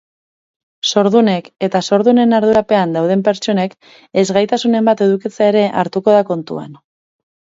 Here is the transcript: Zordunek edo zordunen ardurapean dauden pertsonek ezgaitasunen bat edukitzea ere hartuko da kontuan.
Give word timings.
Zordunek 0.91 1.49
edo 1.65 1.81
zordunen 1.91 2.33
ardurapean 2.37 2.95
dauden 2.97 3.21
pertsonek 3.27 3.75
ezgaitasunen 4.23 4.89
bat 4.89 5.05
edukitzea 5.07 5.51
ere 5.55 5.63
hartuko 5.83 6.17
da 6.17 6.25
kontuan. 6.31 6.73